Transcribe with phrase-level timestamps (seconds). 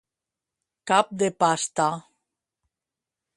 [0.91, 1.87] Cap de pasta.